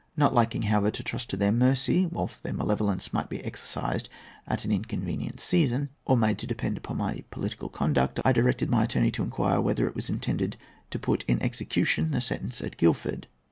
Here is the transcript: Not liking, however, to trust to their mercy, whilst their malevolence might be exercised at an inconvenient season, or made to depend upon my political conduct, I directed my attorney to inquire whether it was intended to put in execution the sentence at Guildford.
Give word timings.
Not 0.17 0.33
liking, 0.33 0.63
however, 0.63 0.89
to 0.89 1.03
trust 1.03 1.29
to 1.29 1.37
their 1.37 1.51
mercy, 1.51 2.07
whilst 2.07 2.41
their 2.41 2.53
malevolence 2.55 3.13
might 3.13 3.29
be 3.29 3.45
exercised 3.45 4.09
at 4.47 4.65
an 4.65 4.71
inconvenient 4.71 5.39
season, 5.39 5.89
or 6.05 6.17
made 6.17 6.39
to 6.39 6.47
depend 6.47 6.75
upon 6.75 6.97
my 6.97 7.23
political 7.29 7.69
conduct, 7.69 8.19
I 8.25 8.31
directed 8.33 8.67
my 8.71 8.85
attorney 8.85 9.11
to 9.11 9.23
inquire 9.23 9.61
whether 9.61 9.85
it 9.85 9.93
was 9.93 10.09
intended 10.09 10.57
to 10.89 10.97
put 10.97 11.23
in 11.27 11.39
execution 11.43 12.09
the 12.09 12.19
sentence 12.19 12.61
at 12.61 12.77
Guildford. 12.77 13.27